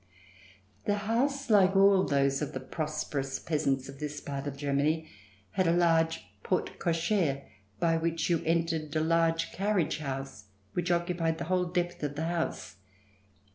The 0.85 0.95
house, 1.05 1.51
like 1.51 1.75
all 1.75 2.03
those 2.03 2.41
of 2.41 2.53
the 2.53 2.59
prosperous 2.59 3.37
peasants 3.37 3.87
of 3.87 3.99
this 3.99 4.19
part 4.19 4.47
of 4.47 4.57
Germany, 4.57 5.07
had 5.51 5.67
a 5.67 5.71
large 5.77 6.23
porte 6.41 6.79
cochere 6.79 7.43
by 7.79 7.97
which 7.97 8.27
you 8.27 8.41
entered 8.43 8.95
a 8.95 8.99
large 8.99 9.51
carriage 9.51 9.99
house 9.99 10.45
which 10.73 10.89
occupied 10.89 11.37
the 11.37 11.43
whole 11.53 11.65
depth 11.65 12.01
of 12.01 12.15
the 12.15 12.25
house. 12.25 12.77